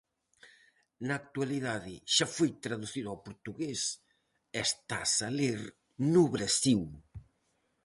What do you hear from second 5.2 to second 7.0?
a ler no Brasil.